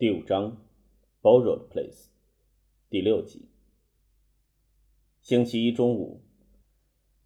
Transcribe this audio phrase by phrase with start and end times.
[0.00, 0.56] 第五章
[1.20, 2.06] ，Borrowed Place，
[2.88, 3.50] 第六集。
[5.20, 6.22] 星期一中午，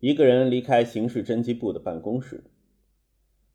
[0.01, 2.43] 一个人离开刑事侦缉部的办公室，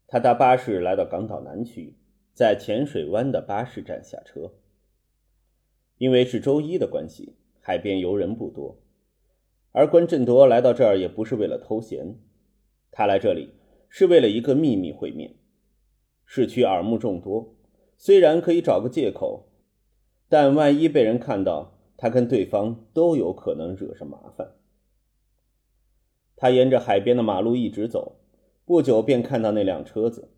[0.08, 1.97] 他搭巴士来到港岛南区，
[2.34, 4.54] 在浅水湾的巴士站下车。
[5.97, 8.81] 因为是周一的关系，海边游人不多，
[9.74, 12.17] 而关振铎来到这儿也不是为了偷闲，
[12.90, 13.49] 他来这里
[13.90, 15.36] 是为了一个秘密会面。
[16.23, 17.58] 市区耳目众多。
[18.02, 19.50] 虽然可以找个借口，
[20.30, 24.54] 但万一被人看到，他跟对方都有可能惹上麻烦。
[26.38, 28.16] 他沿着海边的马路一直走，
[28.64, 30.30] 不久便看到那辆车子。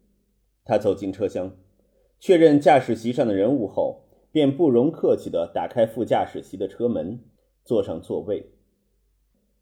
[0.66, 1.56] 他走进车厢，
[2.20, 7.24] 确认驾驶席上的人物后，便不容客气地打开副驾驶席的车门，
[7.64, 8.54] 坐上座位。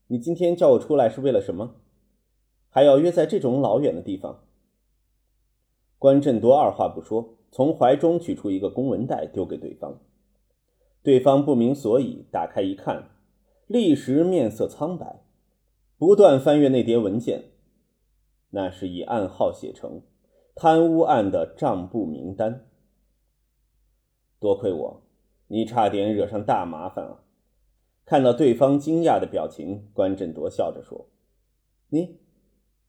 [0.07, 1.81] 你今天叫我出来是为了什么？
[2.69, 4.45] 还要约在这种老远的地方？
[5.97, 7.35] 关振多二话不说。
[7.51, 9.99] 从怀中取出一个公文袋，丢给对方。
[11.01, 13.09] 对方不明所以，打开一看，
[13.67, 15.23] 立时面色苍白，
[15.97, 17.51] 不断翻阅那叠文件。
[18.51, 20.01] 那是以暗号写成
[20.55, 22.67] 贪污案的账簿名单。
[24.39, 25.03] 多亏我，
[25.47, 27.23] 你差点惹上大麻烦啊！
[28.05, 31.09] 看到对方惊讶的表情，关振铎笑着说
[31.89, 32.19] ：“你，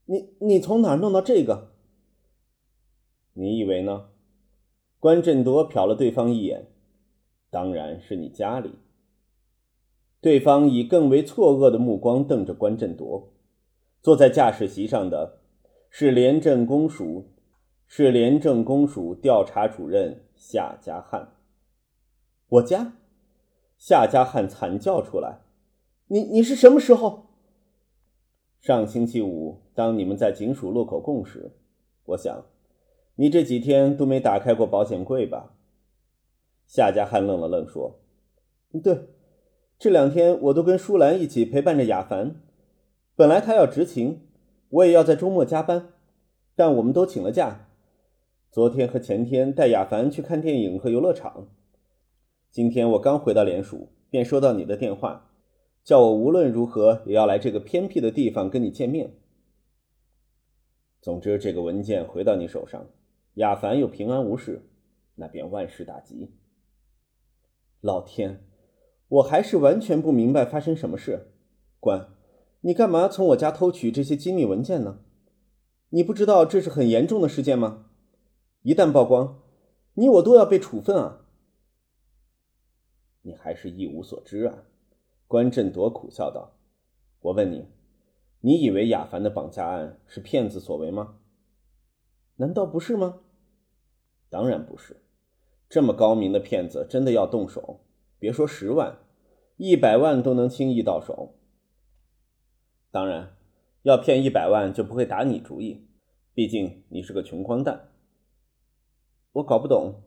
[0.07, 1.73] 你，你从哪儿弄到这个？
[3.35, 4.09] 你以为呢？”
[5.01, 6.67] 关振铎瞟了对方一眼，
[7.49, 8.75] 当然是你家里。
[10.21, 13.33] 对方以更为错愕的目光瞪着关振铎。
[14.03, 15.39] 坐在驾驶席上的
[15.89, 17.31] 是廉政公署，
[17.87, 21.33] 是廉政公署调查主任夏家汉。
[22.49, 22.93] 我家，
[23.79, 25.39] 夏家汉惨叫出来
[26.09, 27.29] ：“你你是什么时候？”
[28.61, 31.53] 上星期五，当你们在警署录口供时，
[32.05, 32.45] 我想。
[33.17, 35.55] 你这几天都没打开过保险柜吧？
[36.67, 38.01] 夏家汉愣了愣，说
[38.83, 39.09] ：“对，
[39.77, 42.41] 这两天我都跟舒兰一起陪伴着雅凡。
[43.17, 44.29] 本来他要执勤，
[44.69, 45.95] 我也要在周末加班，
[46.55, 47.67] 但我们都请了假。
[48.53, 51.49] 昨天和前天带雅凡去看电影和游乐场。
[52.53, 55.33] 今天我刚回到联署，便收到你的电话，
[55.83, 59.15] 叫我无论如何也要来这个偏僻的地方跟你见面。
[61.03, 62.87] 总之，这个文件回到你手上。”
[63.41, 64.69] 亚凡又平安无事，
[65.15, 66.35] 那便万事大吉。
[67.81, 68.45] 老天，
[69.09, 71.33] 我还是完全不明白发生什么事。
[71.79, 72.11] 官，
[72.61, 75.01] 你干嘛从我家偷取这些机密文件呢？
[75.89, 77.87] 你不知道这是很严重的事件吗？
[78.61, 79.41] 一旦曝光，
[79.95, 81.25] 你我都要被处分啊！
[83.23, 84.65] 你还是一无所知啊！
[85.27, 86.59] 关振铎苦笑道
[87.21, 87.65] ：“我问你，
[88.41, 91.17] 你以为亚凡的绑架案是骗子所为吗？”
[92.37, 93.21] 难道不是吗？
[94.31, 94.97] 当然不是。
[95.69, 97.81] 这么高明的骗子，真的要动手，
[98.19, 98.99] 别说十万，
[99.57, 101.35] 一百万都能轻易到手。
[102.91, 103.37] 当然，
[103.83, 105.87] 要骗一百万就不会打你主意，
[106.35, 107.91] 毕竟你是个穷光蛋。
[109.33, 110.03] 我搞不懂。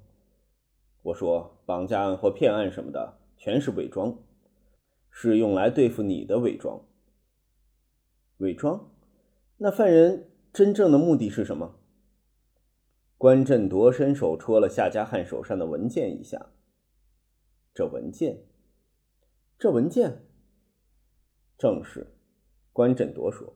[1.03, 4.17] 我说绑架案或骗案什么的，全是伪装，
[5.09, 6.81] 是用来对付你的伪装。
[8.38, 8.90] 伪装？
[9.57, 11.75] 那犯人真正的目的是什么？
[13.23, 16.47] 关振铎伸手戳了夏家汉手上的文件一下。
[17.73, 18.44] 这文件，
[19.57, 20.25] 这文件，
[21.57, 22.17] 正是。
[22.73, 23.56] 关振铎说：“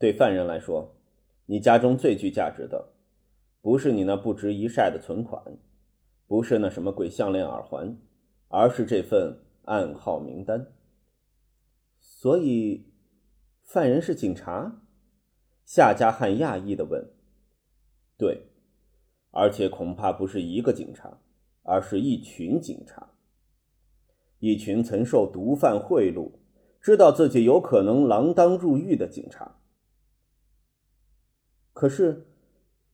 [0.00, 0.96] 对犯人来说，
[1.46, 2.92] 你家中最具价值的，
[3.60, 5.56] 不是你那不值一晒的存款，
[6.26, 7.96] 不是那什么鬼项链、耳环，
[8.48, 10.72] 而是这份暗号名单。
[12.00, 12.92] 所以，
[13.62, 14.82] 犯人是警察？”
[15.64, 17.08] 夏家汉讶异的问
[18.18, 18.48] ：“对。”
[19.32, 21.18] 而且恐怕不是一个警察，
[21.64, 23.10] 而是一群警察，
[24.38, 26.30] 一群曾受毒贩贿赂、
[26.80, 29.56] 知道自己有可能锒铛入狱的警察。
[31.72, 32.26] 可是，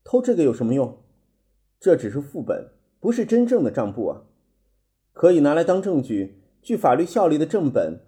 [0.04, 1.02] 偷这个有什么用？
[1.80, 2.70] 这只是副本，
[3.00, 4.22] 不是真正的账簿啊！
[5.12, 8.00] 可以拿来当证据，具法律效力的正本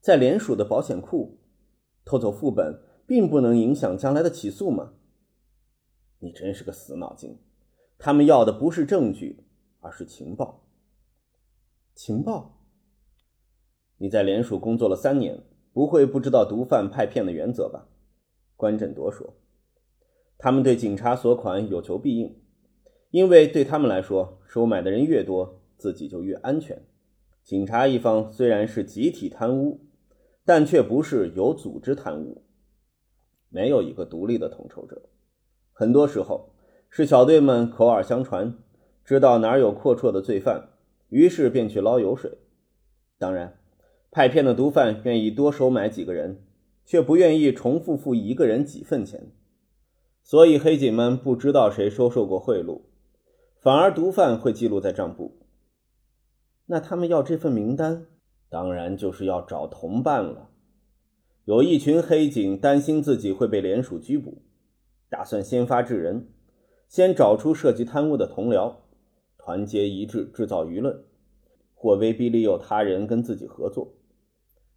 [0.00, 1.38] 在联署的保险库。
[2.06, 4.94] 偷走副本，并不能影响将来的起诉吗？
[6.20, 7.38] 你真是个死脑筋！
[7.98, 9.44] 他们要的不是证据，
[9.80, 10.66] 而是情报。
[11.94, 12.58] 情报？
[13.98, 15.42] 你在联署工作了三年，
[15.72, 17.88] 不会不知道毒贩派片的原则吧？
[18.56, 19.34] 关振铎说
[20.36, 22.42] ：“他们对警察索款有求必应，
[23.10, 26.84] 因为对他们来说，收买的人越多，自己就越安全。
[27.42, 29.86] 警察一方虽然是集体贪污，
[30.44, 32.44] 但却不是有组织贪污，
[33.48, 35.08] 没有一个独立的统筹者。
[35.72, 36.50] 很多时候。”
[36.96, 38.54] 是小队们口耳相传，
[39.04, 40.68] 知道哪有阔绰的罪犯，
[41.08, 42.38] 于是便去捞油水。
[43.18, 43.58] 当然，
[44.12, 46.44] 派片的毒贩愿意多收买几个人，
[46.84, 49.32] 却不愿意重复付一个人几份钱。
[50.22, 52.82] 所以黑警们不知道谁收受过贿赂，
[53.58, 55.40] 反而毒贩会记录在账簿。
[56.66, 58.06] 那他们要这份名单，
[58.48, 60.48] 当然就是要找同伴了。
[61.44, 64.42] 有一群黑警担心自己会被联署拘捕，
[65.08, 66.28] 打算先发制人，
[66.88, 68.74] 先找出涉及贪污的同僚，
[69.36, 71.04] 团结一致制造舆论，
[71.74, 73.94] 或威逼利诱他人跟自己合作。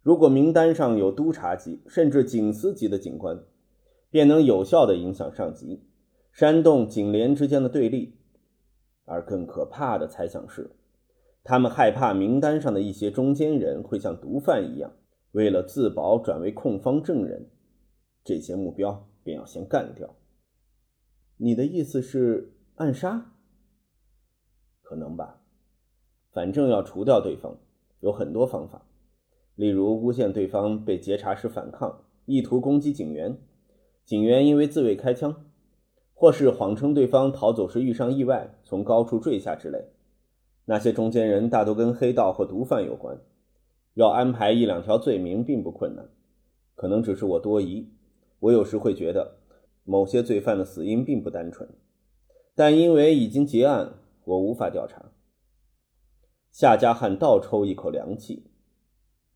[0.02, 3.44] 如果名单上有督察级甚至警司级的警官，
[4.10, 5.82] 便能有效地影响上级，
[6.32, 8.14] 煽动警联之间的对立。
[9.04, 10.70] 而更可怕的猜想是，
[11.44, 14.92] 他们害怕名单上的一些中间人会像毒贩一样。
[15.32, 17.50] 为了自保，转为控方证人，
[18.24, 20.14] 这些目标便要先干掉。
[21.40, 23.32] 你的意思是暗杀？
[24.82, 25.40] 可能吧。
[26.32, 27.56] 反正要除掉对方，
[28.00, 28.86] 有很多方法，
[29.54, 33.38] 例如诬陷对方被劫查时反抗，意图攻击警员，
[34.04, 35.46] 警员因为自卫开枪，
[36.12, 39.92] 或是谎称对方逃走时遇上意外，从高处坠下之类。
[40.64, 43.16] 那些中间人大多跟黑道或毒贩有关。
[43.94, 46.08] 要安排一两条罪名并不困难，
[46.74, 47.88] 可能只是我多疑。
[48.40, 49.38] 我有时会觉得，
[49.88, 51.66] 某些罪犯的死因并不单纯，
[52.54, 55.12] 但因为已经结案，我无法调查。
[56.52, 58.50] 夏家汉倒抽一口凉气。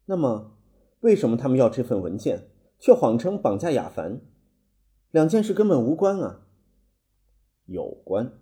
[0.05, 0.59] 那么，
[1.01, 4.21] 为什么他们要这份文件，却谎称绑架亚凡？
[5.11, 6.47] 两件事根本无关啊！
[7.65, 8.39] 有关。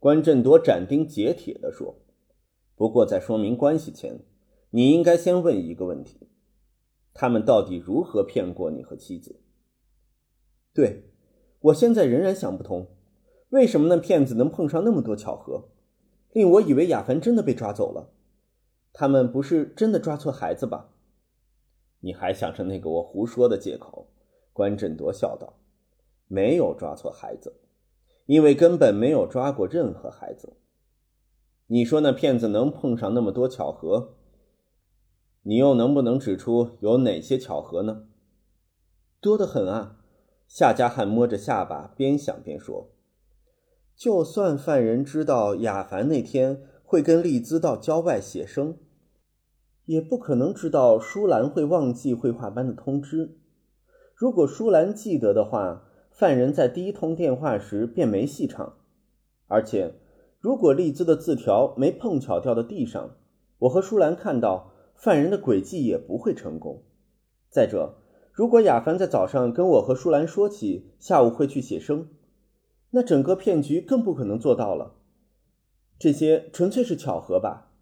[0.00, 2.00] 关振铎斩钉截铁地说。
[2.74, 4.24] 不过，在说明关系前。
[4.70, 6.28] 你应该先问一个问题：
[7.14, 9.40] 他们到底如何骗过你和妻子？
[10.72, 11.11] 对，
[11.62, 12.88] 我现在仍然想不通，
[13.50, 15.68] 为什么那骗子能碰上那么多巧合，
[16.32, 18.10] 令我以为亚凡真的被抓走了。
[18.92, 20.90] 他们不是真的抓错孩子吧？
[22.00, 24.08] 你还想着那个我胡说的借口？
[24.52, 25.54] 关振铎笑道
[26.28, 27.54] ：“没有抓错孩子，
[28.26, 30.54] 因为根本没有抓过任何孩子。
[31.68, 34.16] 你说那骗子能碰上那么多巧合？”
[35.44, 38.08] 你又能不能指出有哪些巧合呢？
[39.20, 40.01] 多得很啊！
[40.54, 42.90] 夏家汉摸着下巴，边想边说
[43.96, 48.76] ：“就算犯人知道亚凡那天会跟丽兹到郊外写生，
[49.86, 53.38] 也不可能知道舒兰会忘记绘画班的通知。
[54.14, 58.76] 如果舒兰记得的话，犯人在第一通电话时便没戏唱。
[59.46, 59.94] 而且，
[60.38, 63.16] 如果丽兹的字条没碰巧掉到地上，
[63.60, 66.82] 我和舒兰看到。”犯人的诡计也不会成功。
[67.48, 68.01] 再者，
[68.32, 72.08] 如果亚凡在早上跟我和舒兰说起下午会去写生，
[72.90, 74.96] 那整个骗局更不可能做到了。
[75.98, 77.72] 这些纯粹是巧合吧？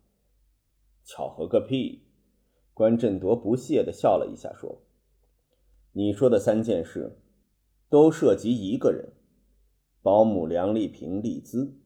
[1.05, 2.03] 巧合个屁！
[2.75, 4.83] 关振铎不屑地笑了一下，说
[5.93, 7.21] ：“你说的三件事，
[7.89, 9.13] 都涉及一个人——
[10.03, 11.79] 保姆梁丽萍丽兹。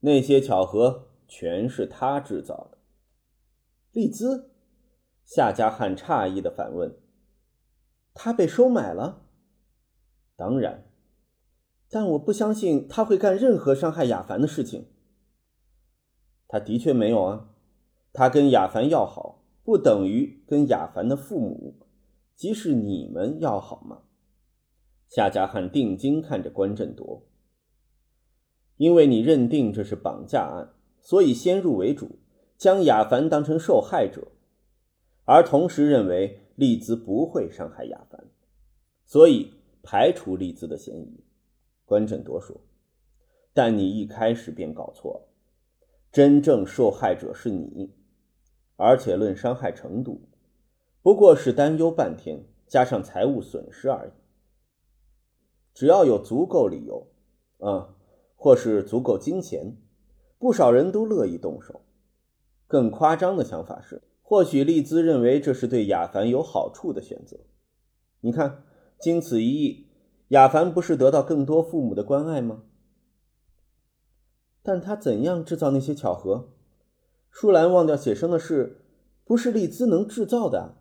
[0.00, 2.78] 那些巧合全是他制造的。”
[3.92, 4.50] 丽兹，
[5.24, 6.96] 夏家汉诧异的反问
[8.14, 9.26] ：“他被收买了
[10.34, 10.86] ？”“当然，
[11.90, 14.86] 但我不相信他会干任何伤害亚凡的事情。
[16.48, 17.50] ”“他的确没有啊，
[18.12, 21.86] 他跟亚凡要好，不等于跟亚凡的父母，
[22.34, 24.04] 即使你们要好吗？”
[25.08, 27.26] 夏家汉定睛看着关振铎
[28.78, 32.20] ：“因为你认定这是绑架案，所以先入为主。”
[32.56, 34.28] 将亚凡当成受害者，
[35.24, 38.24] 而同时认为丽兹不会伤害亚凡，
[39.04, 41.24] 所以排除丽兹的嫌疑。
[41.84, 42.60] 关振铎说
[43.52, 45.28] ：“但你一开始便搞错了，
[46.12, 47.92] 真正受害者是你，
[48.76, 50.22] 而且论伤害程度，
[51.02, 54.10] 不过是担忧半天加上财务损失而已。
[55.74, 57.08] 只要有足够理由，
[57.58, 57.96] 啊，
[58.36, 59.76] 或是足够金钱，
[60.38, 61.80] 不少人都乐意动手。”
[62.66, 67.40] 更夸张的想法是，或许丽兹认为这是对亚凡有好处的选择。
[68.20, 68.64] 你看，
[68.98, 69.86] 经此一役，
[70.28, 72.64] 亚凡不是得到更多父母的关爱吗？
[74.62, 76.54] 但他怎样制造那些巧合？
[77.30, 78.86] 舒兰忘掉写生的事，
[79.24, 80.78] 不是丽兹能制造的。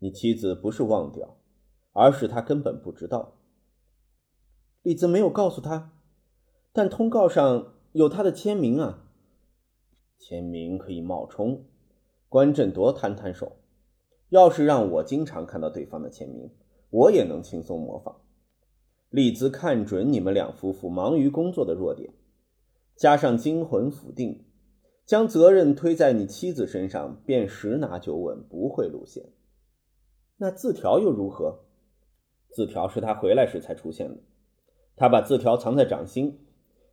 [0.00, 1.38] 你妻子不是忘掉，
[1.92, 3.38] 而是他根本不知道。
[4.82, 5.92] 丽兹没有告诉他，
[6.72, 9.04] 但通告上有他的签名啊。
[10.18, 11.66] 签名可以冒充，
[12.36, 13.56] 关振铎摊摊手。
[14.28, 16.50] 要是让我经常看到对方的签名，
[16.90, 18.20] 我也能轻松模仿。
[19.08, 22.12] 丽兹看准你们两夫妇忙于工作的弱点，
[22.94, 24.44] 加上惊魂甫定，
[25.06, 29.32] 将责任推在你妻子身上，便十拿九稳，不会露馅。
[30.36, 31.60] 那字条又如何？
[32.50, 34.18] 字条是他回来时才出现的。
[34.94, 36.40] 他把字条藏在掌心，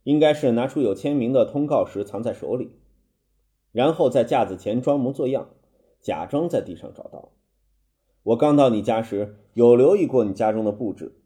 [0.04, 2.80] 应该是拿出有签名的通告时藏在手里，
[3.74, 5.50] 然后在架子前装模作样，
[6.00, 7.34] 假装在地上找到。
[8.24, 11.20] 我刚到你家时，有留意过你家中的布置，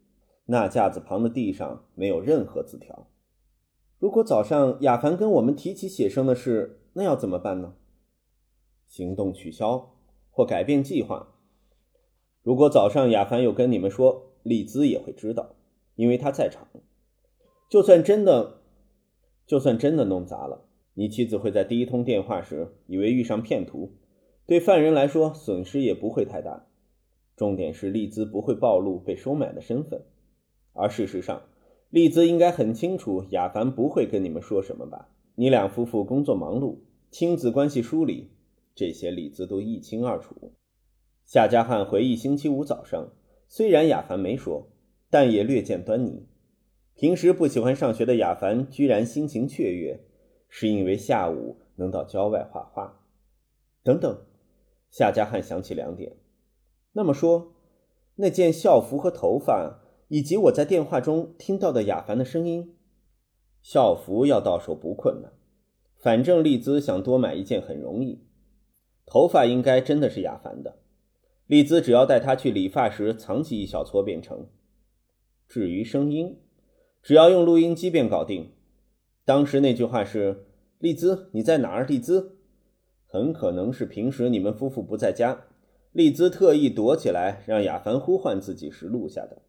[0.46, 3.06] 那架子旁的地上没有任何字条。
[4.00, 7.74] 如果早上亚凡跟我们提起写生的事，那要怎么办呢？
[8.88, 9.94] 行动取消
[10.30, 11.34] 或改变计划。
[12.42, 15.54] 如果早上亚凡有跟你们说，丽兹也会知道。
[15.96, 16.68] 因为他在场，
[17.68, 18.60] 就算真的，
[19.48, 20.67] 就算真的弄砸了，
[20.98, 23.92] 你妻子会在第一通电话时以为遇上骗徒，
[24.46, 26.66] 对犯人来说损失也不会太大。
[27.36, 30.02] 重点是利兹不会暴露被收买的身份，
[30.72, 31.42] 而事实上，
[31.88, 35.08] 利兹应该很清楚亚凡不会跟你们说什么吧？
[35.36, 36.78] 你两夫妇工作忙碌，
[37.12, 38.32] 亲子关系疏离，
[38.74, 40.50] 这些利兹都一清二楚。
[41.24, 43.12] 夏家汉回忆星期五早上，
[43.46, 44.68] 虽然亚凡没说。
[45.10, 46.26] 但也略见端倪。
[46.94, 50.00] 平时不喜欢上学的亚凡，居然心情雀跃，
[50.48, 53.00] 是因为下午能到郊外画画。
[53.82, 54.22] 等等，
[54.90, 56.16] 夏家汉想起两点。
[56.92, 57.54] 那么说，
[58.16, 62.76] 那件校服和头发，以及我在电话中听到的亚凡的声音，
[63.62, 65.32] 校服要到手不困难，
[65.96, 68.24] 反正丽兹想多买一件很容易。
[69.06, 70.78] 头发应该真的是亚凡的，
[71.46, 74.48] 丽兹只要带他去理发时藏起一小撮便成。
[75.46, 76.40] 至于声音，
[77.02, 78.52] 只要用录音机便搞定。
[79.28, 80.46] 当时那句话是
[80.80, 82.38] ：“丽兹，你在哪儿？”丽兹，
[83.04, 85.44] 很可能是平时你们夫妇不在家，
[85.92, 89.42] 丽兹特意躲起来，让亚凡呼唤自己时录下的。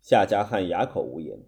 [0.00, 1.38] 夏家汉哑口无言。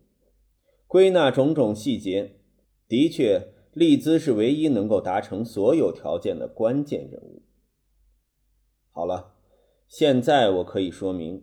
[0.86, 2.40] 归纳种种细节，
[2.86, 7.40] 的确，丽兹是唯一能够达成所有条件的关键人物。
[8.90, 9.32] 好了，
[9.88, 11.42] 现在我可以说明。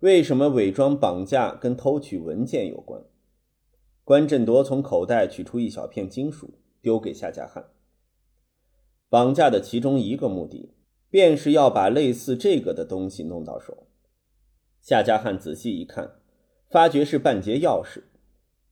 [0.00, 3.04] 为什么伪装绑架跟偷取文件有关？
[4.04, 7.70] 关振铎从口袋取出一小片金属，丢给夏家汉。
[9.08, 10.74] 绑架的其中一个目的，
[11.08, 13.86] 便是要把类似这个的东西弄到手。
[14.80, 16.20] 夏家汉仔细一看，
[16.68, 18.02] 发觉是半截钥匙，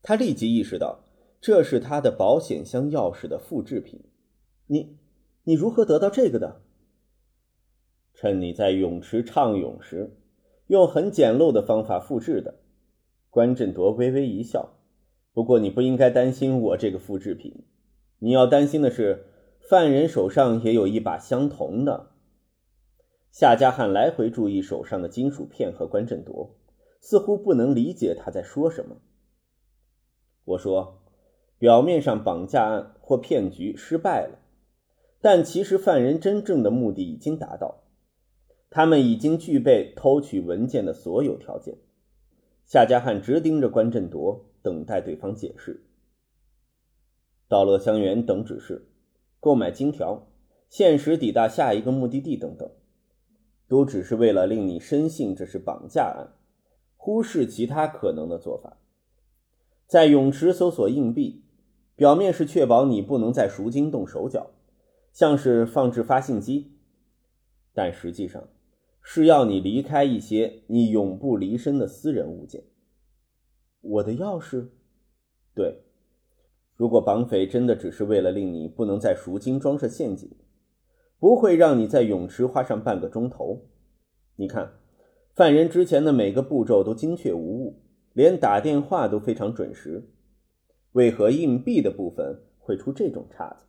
[0.02, 1.04] 他立即意识到
[1.40, 4.02] 这是他的保险箱钥匙的复制品。
[4.66, 4.98] 你，
[5.44, 6.62] 你如何得到这个的？
[8.14, 10.16] 趁你在泳池畅泳时。
[10.66, 12.60] 用很简陋的方法复制的，
[13.28, 14.79] 关振铎微微一笑。
[15.32, 17.64] 不过你不应该担心我这个复制品，
[18.18, 19.26] 你要担心的是
[19.60, 22.10] 犯人手上也有一把相同的。
[23.30, 26.56] 夏家汉来回注意手上的金属片和关振铎，
[27.00, 28.96] 似乎不能理解他在说什么。
[30.44, 31.02] 我说，
[31.58, 34.40] 表面上绑架案或骗局失败了，
[35.20, 37.84] 但其实犯人真正的目的已经达到。
[38.68, 41.76] 他们已经具备偷取文件的所有条件。
[42.64, 45.84] 夏家汉直盯着关振铎，等待对方解释。
[47.48, 48.88] 到乐香园等指示，
[49.40, 50.28] 购买金条，
[50.68, 52.70] 限时抵达下一个目的地等等，
[53.68, 56.34] 都只是为了令你深信这是绑架案，
[56.96, 58.78] 忽视其他可能的做法。
[59.86, 61.44] 在泳池搜索硬币，
[61.96, 64.50] 表面是确保你不能在赎金动手脚，
[65.12, 66.72] 像是放置发信机，
[67.72, 68.48] 但实际上。
[69.02, 72.64] 是要你离开一些你永不离身的私人物件。
[73.90, 74.68] 我的钥匙，
[75.52, 75.82] 对。
[76.76, 80.30] 如果绑匪真的只是为了令你不能在赎金装设陷阱，
[81.18, 83.66] 不会让你在泳池花上半个钟头。
[84.36, 84.74] 你看，
[85.34, 87.82] 犯人之前的每个步骤都精确无误，
[88.12, 90.08] 连打电话都非常准时。
[90.92, 93.66] 为何硬币的部分会出这种岔子？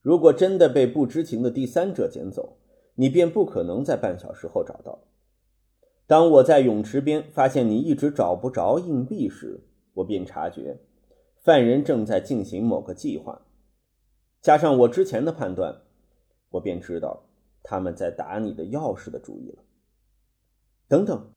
[0.00, 2.58] 如果真的被不知情的第三者捡走？
[2.94, 5.07] 你便不可能在半小时后找到。
[6.08, 9.60] 当我在泳池边发现你一直找不着硬币时，
[9.92, 10.80] 我便察觉
[11.36, 13.42] 犯人正在进行某个计划。
[14.40, 15.82] 加上我之前的判断，
[16.48, 17.28] 我便知道
[17.62, 19.62] 他们在打你的钥匙的主意了。
[20.88, 21.30] 等等，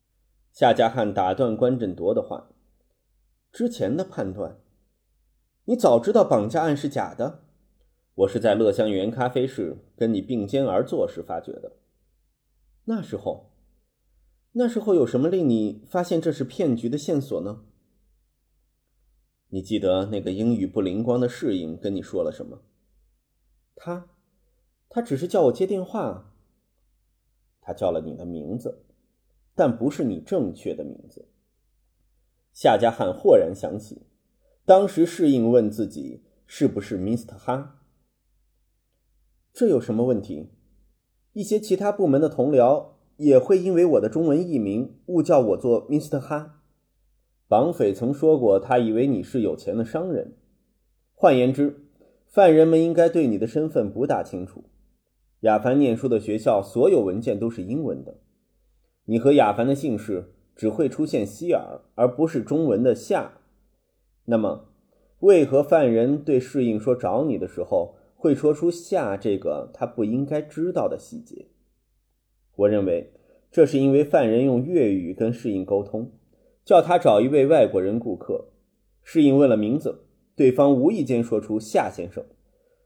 [0.54, 2.52] 夏家汉打断关振铎的话
[3.52, 4.58] ：“之前的判断，
[5.66, 7.44] 你早知道绑架案是假的。”
[8.16, 11.74] 我是在乐香园咖啡室跟你并肩而坐时发觉的。
[12.86, 13.51] 那时候，
[14.54, 17.64] 那时候有什么令你发现这是骗局的线索呢？
[19.48, 22.64] 你记得那个英语不灵光的侍应跟你说了什么？
[23.76, 24.10] 他，
[24.90, 26.34] 他只是叫我接电话。
[27.62, 28.86] 他叫了你的名字，
[29.56, 31.30] 但不是你正确的名字。
[32.52, 34.08] 夏家汉豁然想起。
[34.66, 37.38] 当时适应问自己是不是 Mr.
[37.38, 37.82] 哈？
[39.54, 40.50] 这有什么问题？
[41.34, 46.20] 一些其他部门的同僚也会因为我的中文译名误叫我做 Mr.
[46.20, 46.64] 哈。
[47.48, 50.34] 绑匪曾说过，他以为你是有钱的商人。
[51.14, 51.86] 换言之，
[52.26, 54.64] 犯人们应该对你的身份不大清楚。
[55.42, 58.18] 亚凡念书的学校所有文件都是英文的，
[59.06, 63.34] 你和亚凡的姓氏只会出现希尔，而不是中文的夏。
[64.26, 64.70] 那么，
[65.20, 71.46] 为何犯人对适应说找你的时候会说出夏这个他不应该知道的细节？
[72.56, 73.12] 我认为，
[73.52, 76.12] 这是因为犯人用粤语跟适应沟通，
[76.64, 78.50] 叫他找一位外国人顾客。
[79.04, 80.06] 适应问了名字，
[80.36, 82.24] 对方无意间说出夏先生。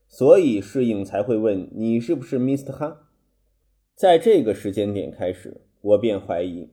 [0.07, 2.71] 所以适应才会问你是不是 Mr.
[2.71, 3.09] 哈。
[3.95, 6.69] 在这个时间点开始，我便怀疑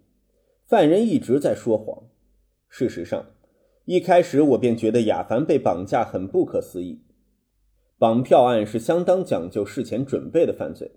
[0.66, 2.04] 犯人一直在说谎。
[2.68, 3.26] 事实上，
[3.84, 7.02] 一开始我便觉得亚凡被绑架很不可思议。
[7.99, 10.90] 绑票案是相当讲究事前准备的犯罪，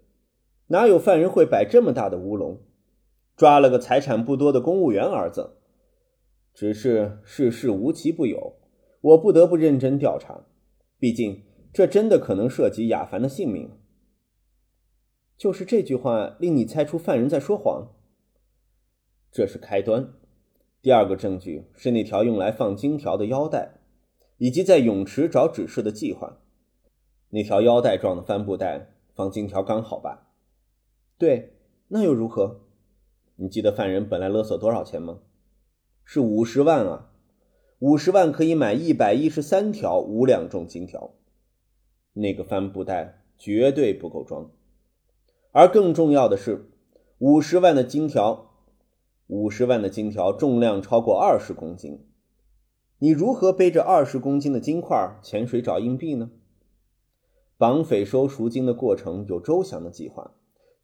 [0.68, 2.60] 哪有犯人会摆这么大的乌龙？
[3.36, 5.58] 抓了个财产不多的公务员儿子。
[6.54, 8.56] 只是世事无奇不有，
[9.02, 10.46] 我不得不认真调查，
[11.00, 11.44] 毕竟。
[11.74, 13.70] 这真的可能涉及亚凡的性命。
[15.36, 17.90] 就是这句话令你猜出犯人在说谎。
[19.30, 20.14] 这是开端。
[20.82, 23.82] 第二个证据是那条用来放金条的腰带，
[24.38, 26.38] 以及在泳池找指示的计划。
[27.32, 30.25] 那条腰带状的帆布袋放金条刚好吧？
[31.18, 31.54] 对，
[31.88, 32.60] 那又如何？
[33.38, 35.20] 你记得犯人本来勒索多少钱吗？
[36.04, 37.12] 是五十万啊！
[37.80, 41.14] 五十万可以买一百一十三条五两重金条。
[42.14, 44.52] 那个帆布袋绝对不够装，
[45.52, 46.70] 而更重要的是，
[47.20, 48.52] 五十万的金条，
[49.28, 52.06] 五十万的金条重量超过二十公斤，
[53.00, 56.32] 你如何背着二十公斤的金块潜水找硬币呢？
[57.58, 60.32] 绑匪收赎金的过程有周详的计划，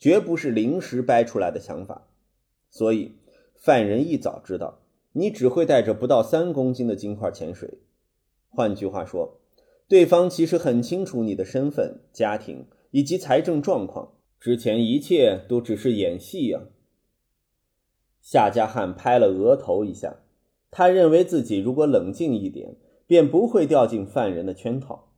[0.01, 2.07] 绝不是临时掰出来的想法，
[2.71, 3.13] 所以
[3.55, 4.79] 犯人一早知道
[5.11, 7.77] 你只会带着不到三公斤的金块潜水，
[8.49, 9.37] 换句话说。
[9.87, 16.61] 对方其实很清楚你的身份、家庭以及财政状况，之前一切都只是演戏呀。
[18.21, 20.21] 夏家汉拍了额头一下，
[20.71, 25.09] 他认为自己如果冷静一点，便不会掉进犯人的圈套。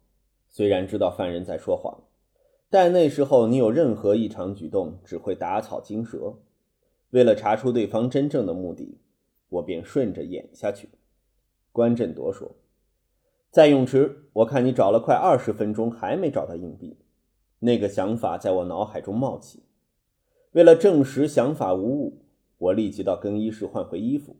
[0.49, 2.03] 虽然知道犯人在说谎，
[2.73, 6.33] 但那时候你有任何异常举动，只会打草惊蛇。
[7.11, 8.97] 为了查出对方真正的目的，
[9.49, 10.89] 我便顺着演下去。
[11.71, 12.55] 关振铎说。
[13.51, 16.97] 在泳池，我看你找了快二十分钟还没找到硬币，
[17.59, 19.61] 那个想法在我脑海中冒起。
[20.53, 22.23] 为了证实想法无误，
[22.57, 24.35] 我立即到更衣室换回衣服。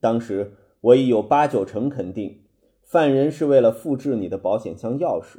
[0.00, 2.42] 当时我已有八九成肯定，
[2.82, 5.38] 犯人是为了复制你的保险箱钥匙。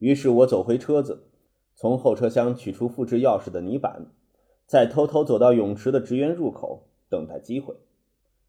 [0.00, 1.28] 于是我走回车子，
[1.74, 4.06] 从后车厢取出复制钥匙的泥板，
[4.66, 7.76] 再偷偷走到泳池的职员入口，等待机会。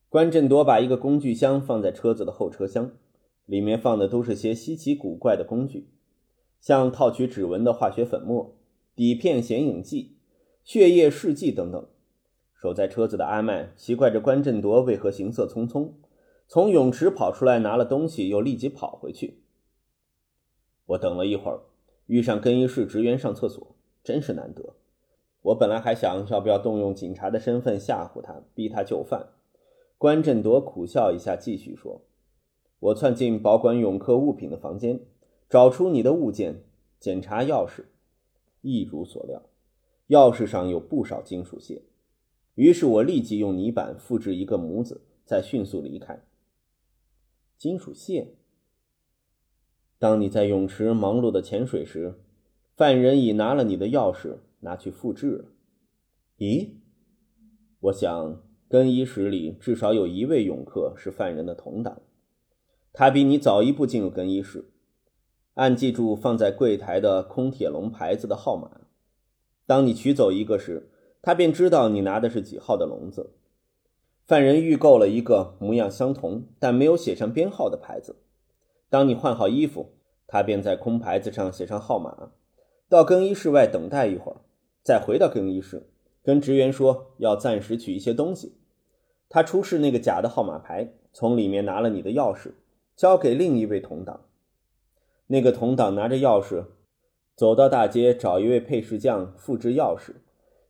[0.10, 2.92] 关振铎把一个工具箱放在车子的后车厢。
[3.48, 5.90] 里面放的都是些稀奇古怪的工具，
[6.62, 8.56] 像套取指纹的化学粉末、
[8.96, 10.16] 底片显影剂、
[10.64, 11.86] 血液试剂等等。
[12.54, 15.90] 守在车子的阿麦奇怪着关振铎为何行色匆匆，
[16.48, 19.41] 从泳池跑出来拿了东西，又立即跑回去。
[20.92, 21.62] 我等了一会儿，
[22.08, 24.76] 遇上更衣室职员上厕所，真是难得。
[25.42, 29.30] 我本来还想要不要动用警察的身份吓唬他，逼他就范。
[29.98, 32.02] 关振铎苦笑一下，继续说。
[32.80, 35.00] 我窜进保管泳客物品的房间，
[35.50, 36.64] 找出你的物件，
[37.00, 37.86] 检查钥匙，
[38.62, 39.44] 一如所料，
[40.10, 41.84] 钥匙上有不少金属屑。
[42.56, 46.22] 于是我立即用泥板复制一个模子，再迅速离开。
[47.58, 48.36] 金属屑。
[50.02, 52.16] 当你在泳池忙碌的潜水时，
[52.76, 55.46] 犯人已拿了你的钥匙拿去复制了。
[56.40, 56.70] 咦？
[57.82, 62.02] 我想更衣室里至少有一位泳客是犯人的同党。
[62.92, 64.72] 他比你早一步进入更衣室，
[65.54, 68.82] 按记住放在柜台的空铁笼牌子的号码。
[69.68, 70.90] 当你取走一个时，
[71.22, 73.36] 他便知道你拿的是几号的笼子。
[74.26, 78.16] 犯人预购了一个模样相同但没有写上编号的牌子。
[78.92, 79.94] 当你换好衣服，
[80.28, 82.34] 他便在空牌子上写上号码，
[82.90, 84.42] 到更衣室外等待一会儿，
[84.84, 85.88] 再回到更衣室，
[86.22, 88.58] 跟职员说要暂时取一些东西。
[89.30, 92.52] 他出示那个假的号码牌，从里面拿了你的钥匙。
[92.98, 94.26] 交给另一位同党，
[95.28, 96.66] 那个同党拿着钥匙，
[97.36, 100.16] 走到大街找一位配饰匠复制钥匙，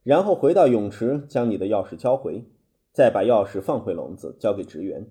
[0.03, 2.45] 然后回到泳池将你的钥匙交回，
[2.93, 5.09] 再把钥匙放回笼子交给职员。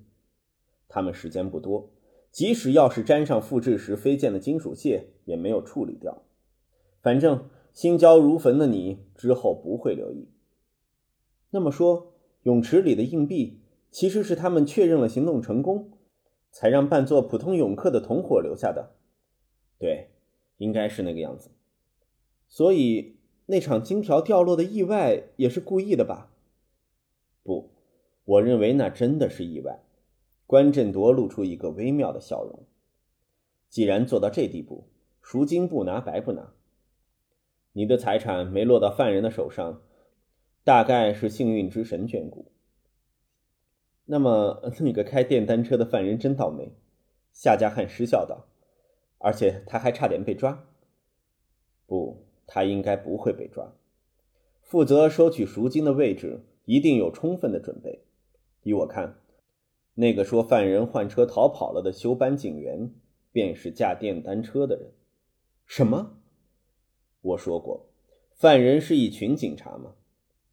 [0.89, 1.91] 他们时间不多，
[2.31, 6.23] 即使要是沾上复制时飞溅的金属屑，也没有处理掉。
[7.03, 10.29] 反正心焦如焚的你之后不会留意。
[11.51, 12.13] 那么说，
[12.45, 15.91] 泳池里的硬币其实是他们确认了行动成功，
[16.53, 18.95] 才让扮作普通泳客的同伙留下的。
[19.79, 20.11] 对，
[20.59, 21.51] 应该是那个样子。
[22.49, 23.17] 所以
[23.47, 26.31] 那场金条掉落的意外也是故意的吧？
[27.43, 27.71] 不，
[28.25, 29.83] 我认为那真的是意外。
[30.51, 32.65] 关振铎露出一个微妙的笑容。
[33.69, 34.89] 既然做到这地步，
[35.23, 36.53] 赎金不拿白不拿。
[37.73, 39.81] 你的财产没落到犯人的手上，
[40.65, 42.51] 大概是幸运之神眷顾。
[44.07, 46.73] 那么，那个开电单车的犯人真倒霉。
[47.33, 48.49] 夏家汉失笑道
[49.19, 50.67] ：“而且他还差点被抓。
[51.87, 53.73] 不，他应该不会被抓。
[54.63, 58.03] 负责收取赎金的位置一定有充分的准备。
[58.65, 59.15] 依我看。”
[60.01, 62.91] 那个说犯人换车逃跑了的休班警员，
[63.33, 64.93] 便是驾电单车的人。
[65.67, 66.17] 什么？
[67.21, 67.91] 我说过，
[68.35, 69.93] 犯人是一群警察吗？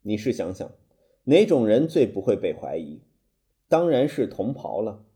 [0.02, 0.70] 你试想想，
[1.24, 3.00] 哪种人最不会被怀疑？
[3.70, 5.06] 当然是同袍了。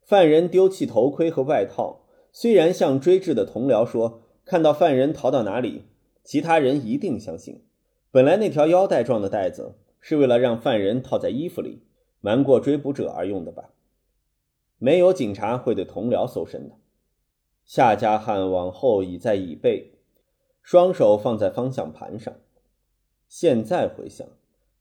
[0.00, 5.84] 犯人丢弃头盔和外套，虽然向追至的同僚说看到犯人逃到哪里，
[6.24, 7.62] 其他人一定相信。
[8.10, 11.82] 本来那条腰带状的带子是为了让犯人套在衣服里。
[12.20, 13.70] 瞒过追捕者而用的吧？
[14.78, 16.76] 没有警察会对同僚搜身的。
[17.64, 19.92] 夏家汉往后倚在椅背，
[20.62, 22.34] 双手放在方向盘上。
[23.28, 24.26] 现在回想，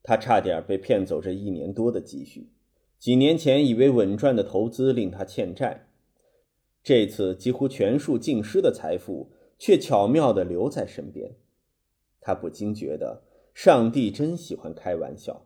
[0.01, 2.49] 他差点被骗走这一年多的积蓄。
[2.97, 5.87] 几年前以为稳赚的投资令他欠债，
[6.83, 11.35] 这次几乎全数尽失的财富却巧妙地留在身边。
[12.19, 13.23] 他不禁觉得，
[13.53, 15.45] 上帝真喜欢开玩笑。